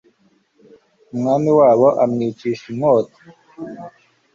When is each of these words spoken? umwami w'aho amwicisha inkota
umwami 1.13 1.49
w'aho 1.57 1.87
amwicisha 2.03 2.65
inkota 2.71 3.19